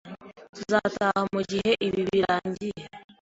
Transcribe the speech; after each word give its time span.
Tuzataha 0.55 1.19
mugihe 1.33 1.71
ibi 1.87 2.01
birangiye. 2.11 2.83